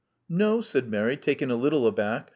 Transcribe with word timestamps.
"No," 0.29 0.61
said 0.61 0.89
Mary, 0.89 1.15
taken 1.15 1.51
a 1.51 1.55
little 1.55 1.85
aback. 1.85 2.29